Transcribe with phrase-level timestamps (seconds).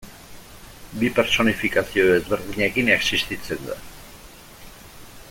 [1.01, 3.79] Bi pertsonifikazio ezberdinekin existitzen da.